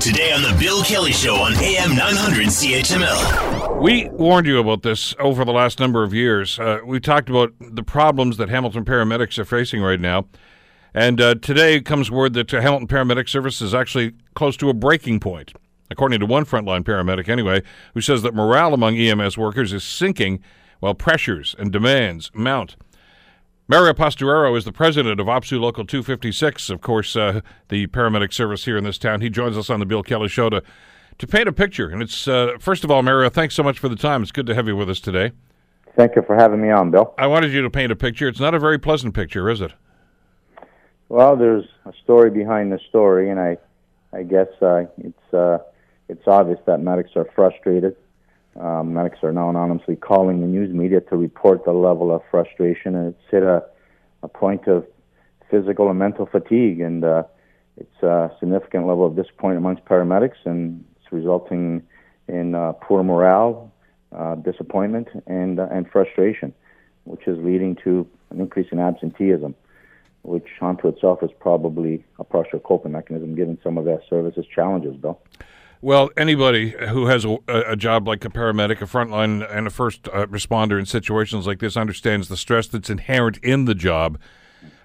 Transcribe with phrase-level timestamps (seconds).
[0.00, 3.82] Today on The Bill Kelly Show on AM 900 CHML.
[3.82, 6.58] We warned you about this over the last number of years.
[6.58, 10.26] Uh, we talked about the problems that Hamilton paramedics are facing right now.
[10.94, 15.20] And uh, today comes word that Hamilton Paramedic Service is actually close to a breaking
[15.20, 15.52] point,
[15.90, 17.62] according to one frontline paramedic anyway,
[17.92, 20.42] who says that morale among EMS workers is sinking
[20.78, 22.74] while pressures and demands mount.
[23.70, 28.64] Mario Posteraro is the president of OPSEU Local 256, of course, uh, the paramedic service
[28.64, 29.20] here in this town.
[29.20, 30.60] He joins us on the Bill Kelly Show to,
[31.18, 31.88] to paint a picture.
[31.88, 34.22] And it's, uh, first of all, Mario, thanks so much for the time.
[34.22, 35.30] It's good to have you with us today.
[35.94, 37.14] Thank you for having me on, Bill.
[37.16, 38.26] I wanted you to paint a picture.
[38.26, 39.72] It's not a very pleasant picture, is it?
[41.08, 43.56] Well, there's a story behind the story, and I,
[44.12, 45.58] I guess uh, it's uh,
[46.08, 47.94] it's obvious that medics are frustrated.
[48.58, 52.94] Um, medics are now anonymously calling the news media to report the level of frustration,
[52.94, 53.64] and it's hit a,
[54.22, 54.86] a point of
[55.50, 57.22] physical and mental fatigue, and uh,
[57.76, 61.82] it's a significant level of disappointment amongst paramedics, and it's resulting
[62.28, 63.72] in uh, poor morale,
[64.12, 66.52] uh, disappointment, and uh, and frustration,
[67.04, 69.54] which is leading to an increase in absenteeism
[70.22, 74.96] which onto itself is probably a partial coping mechanism given some of their services challenges,
[74.96, 75.20] Bill.
[75.82, 80.08] Well, anybody who has a, a, job like a paramedic, a frontline, and a first
[80.08, 84.18] uh, responder in situations like this understands the stress that's inherent in the job,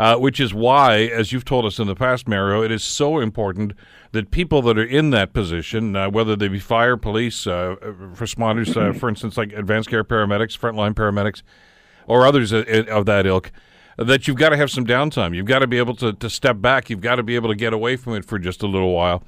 [0.00, 3.20] uh, which is why, as you've told us in the past, Mario, it is so
[3.20, 3.72] important
[4.10, 7.76] that people that are in that position, uh, whether they be fire, police, uh,
[8.16, 11.42] responders, uh, for instance, like advanced care paramedics, frontline paramedics,
[12.08, 13.52] or others uh, of that ilk,
[13.96, 15.36] that you've got to have some downtime.
[15.36, 16.90] You've got to be able to, to step back.
[16.90, 19.22] You've got to be able to get away from it for just a little while.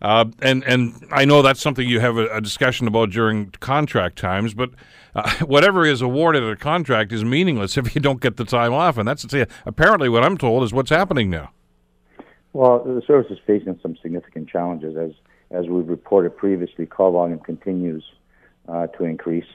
[0.00, 4.16] Uh, and and I know that's something you have a, a discussion about during contract
[4.16, 4.70] times, but
[5.14, 8.72] uh, whatever is awarded at a contract is meaningless if you don't get the time
[8.72, 9.26] off, and that's
[9.66, 11.50] apparently what I'm told is what's happening now.
[12.52, 15.12] Well, the service is facing some significant challenges as
[15.50, 16.86] as we've reported previously.
[16.86, 18.04] Call volume continues
[18.68, 19.46] uh, to increase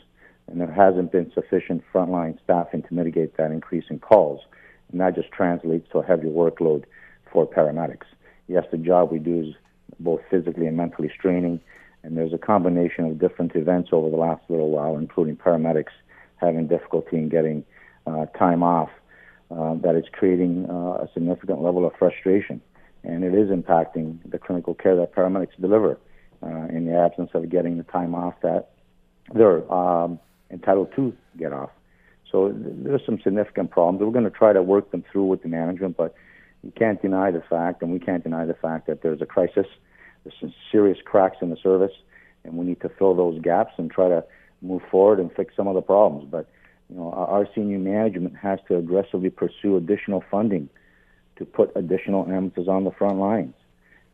[0.47, 4.41] and there hasn't been sufficient frontline staffing to mitigate that increase in calls.
[4.91, 6.83] And that just translates to a heavier workload
[7.31, 8.05] for paramedics.
[8.47, 9.55] Yes, the job we do is
[9.99, 11.59] both physically and mentally straining,
[12.03, 15.93] and there's a combination of different events over the last little while, including paramedics
[16.37, 17.63] having difficulty in getting
[18.05, 18.89] uh, time off,
[19.51, 22.61] uh, that is creating uh, a significant level of frustration.
[23.03, 25.97] And it is impacting the clinical care that paramedics deliver
[26.41, 28.71] uh, in the absence of getting the time off that
[29.33, 30.19] they're um,
[30.51, 31.69] entitled to get off.
[32.31, 34.03] So there's some significant problems.
[34.03, 36.15] We're going to try to work them through with the management, but
[36.63, 39.67] you can't deny the fact, and we can't deny the fact that there's a crisis.
[40.23, 41.91] There's some serious cracks in the service,
[42.43, 44.23] and we need to fill those gaps and try to
[44.61, 46.27] move forward and fix some of the problems.
[46.31, 46.49] But
[46.89, 50.69] you know, our senior management has to aggressively pursue additional funding
[51.37, 53.55] to put additional ambulances on the front lines.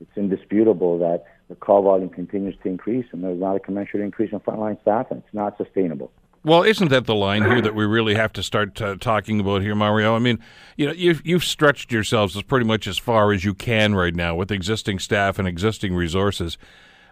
[0.01, 4.31] It's indisputable that the call volume continues to increase, and there's not a commensurate increase
[4.31, 5.17] in frontline staffing.
[5.17, 6.11] It's not sustainable.
[6.43, 9.61] Well, isn't that the line here that we really have to start uh, talking about
[9.61, 10.15] here, Mario?
[10.15, 10.39] I mean,
[10.77, 14.15] you know, you've you've stretched yourselves as pretty much as far as you can right
[14.15, 16.57] now with existing staff and existing resources,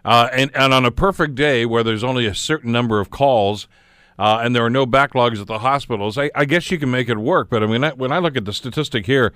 [0.04, 3.68] uh, and and on a perfect day where there's only a certain number of calls.
[4.20, 6.18] Uh, and there are no backlogs at the hospitals.
[6.18, 8.36] I, I, guess you can make it work, but I mean, I, when I look
[8.36, 9.32] at the statistic here,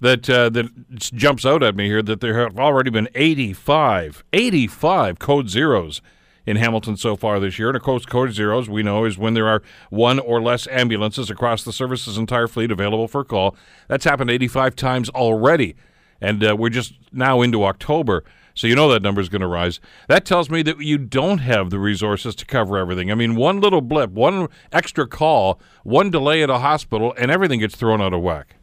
[0.00, 5.18] that uh, that jumps out at me here that there have already been 85, 85
[5.18, 6.00] code zeros
[6.46, 7.68] in Hamilton so far this year.
[7.68, 11.28] And of course, code zeros, we know, is when there are one or less ambulances
[11.30, 13.56] across the service's entire fleet available for call.
[13.88, 15.74] That's happened 85 times already.
[16.20, 18.24] And uh, we're just now into October.
[18.54, 19.80] So you know that number is going to rise.
[20.08, 23.10] That tells me that you don't have the resources to cover everything.
[23.10, 27.60] I mean, one little blip, one extra call, one delay at a hospital, and everything
[27.60, 28.56] gets thrown out of whack.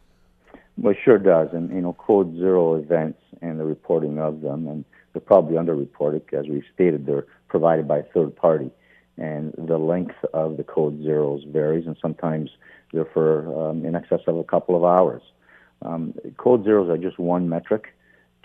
[0.78, 1.50] Well, it sure does.
[1.54, 4.84] And, you know, code zero events and the reporting of them, and
[5.14, 6.22] they're probably underreported.
[6.34, 8.72] As we stated, they're provided by a third party.
[9.16, 12.50] And the length of the code zeros varies, and sometimes
[12.92, 15.22] they're for um, in excess of a couple of hours.
[15.84, 17.94] Um, code zeros are just one metric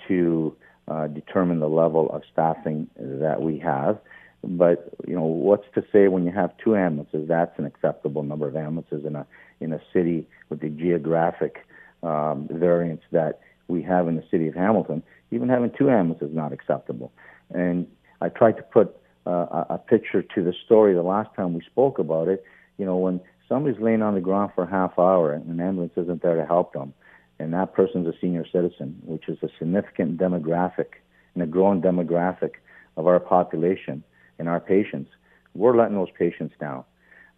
[0.09, 0.55] to
[0.89, 3.99] uh, determine the level of staffing that we have.
[4.45, 7.27] But you know, what's to say when you have two ambulances?
[7.27, 9.27] That's an acceptable number of ambulances in a
[9.61, 11.67] in a city with the geographic
[12.03, 15.03] um, variance that we have in the city of Hamilton.
[15.31, 17.11] Even having two ambulances is not acceptable.
[17.51, 17.87] And
[18.21, 21.99] I tried to put uh, a picture to the story the last time we spoke
[21.99, 22.45] about it.
[22.79, 25.93] You know, when somebody's laying on the ground for a half hour and an ambulance
[25.97, 26.95] isn't there to help them,
[27.39, 30.99] and that person's a senior citizen, which is a significant demographic
[31.35, 32.53] and a growing demographic
[32.97, 34.03] of our population
[34.39, 35.11] and our patients,
[35.55, 36.85] we're letting those patients down.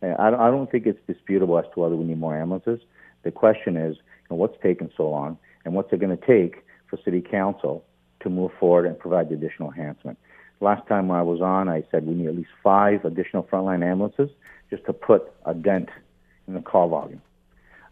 [0.02, 2.80] I don't think it's disputable as to whether we need more ambulances.
[3.22, 6.64] The question is, you know, what's taking so long, and what's it going to take
[6.88, 7.84] for City Council
[8.20, 10.18] to move forward and provide the additional enhancement.
[10.60, 14.28] Last time I was on, I said we need at least five additional frontline ambulances
[14.68, 15.88] just to put a dent
[16.46, 17.22] in the call volume.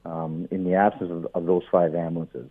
[0.04, 2.50] Um, in the absence of, of, those five ambulances,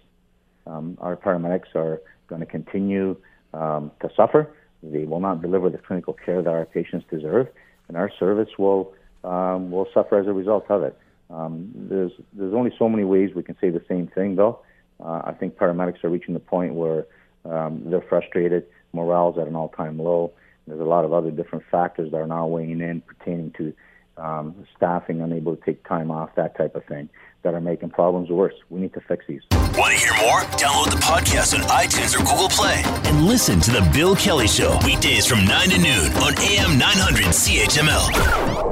[0.66, 3.16] um, our paramedics are going to continue
[3.54, 4.50] um, to suffer.
[4.84, 7.48] They will not deliver the clinical care that our patients deserve,
[7.88, 8.94] and our service will
[9.24, 10.98] um, will suffer as a result of it.
[11.30, 14.60] Um, there's there's only so many ways we can say the same thing, though.
[15.04, 17.06] Uh, I think paramedics are reaching the point where
[17.50, 20.32] um, they're frustrated, morale's at an all-time low.
[20.68, 23.74] There's a lot of other different factors that are now weighing in pertaining to
[24.18, 27.10] um, staffing, unable to take time off, that type of thing,
[27.44, 28.56] that are making problems worse.
[28.70, 29.42] We need to fix these.
[29.52, 30.42] Want to hear more?
[30.58, 34.78] Download the podcast on iTunes or Google Play and listen to The Bill Kelly Show
[34.84, 38.67] weekdays from 9 to noon on AM 900 CHML.